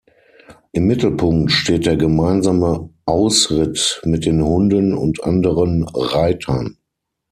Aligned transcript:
Im 0.71 0.85
Mittelpunkt 0.87 1.51
steht 1.51 1.85
der 1.85 1.95
gemeinsame 1.95 2.89
Ausritt 3.05 4.01
mit 4.03 4.25
den 4.25 4.43
Hunden 4.43 4.95
und 4.95 5.23
anderen 5.23 5.83
Reitern. 5.89 6.79